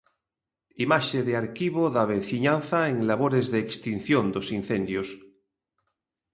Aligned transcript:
Imaxe 0.85 1.19
de 1.27 1.33
arquivo 1.43 1.83
da 1.95 2.03
veciñanza 2.13 2.79
en 2.91 2.97
labores 3.09 3.45
de 3.53 3.59
extinción 3.65 4.25
dos 4.35 4.47
incendios. 4.59 5.07